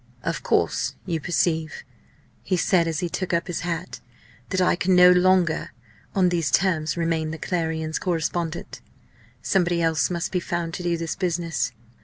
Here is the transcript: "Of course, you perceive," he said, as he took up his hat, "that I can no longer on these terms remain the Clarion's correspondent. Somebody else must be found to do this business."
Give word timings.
"Of 0.23 0.41
course, 0.41 0.95
you 1.05 1.19
perceive," 1.19 1.83
he 2.41 2.57
said, 2.57 2.87
as 2.87 3.01
he 3.01 3.07
took 3.07 3.33
up 3.35 3.45
his 3.45 3.59
hat, 3.59 3.99
"that 4.49 4.59
I 4.59 4.75
can 4.75 4.95
no 4.95 5.11
longer 5.11 5.73
on 6.15 6.29
these 6.29 6.49
terms 6.49 6.97
remain 6.97 7.29
the 7.29 7.37
Clarion's 7.37 7.99
correspondent. 7.99 8.81
Somebody 9.43 9.79
else 9.79 10.09
must 10.09 10.31
be 10.31 10.39
found 10.39 10.73
to 10.73 10.81
do 10.83 10.97
this 10.97 11.15
business." 11.15 11.71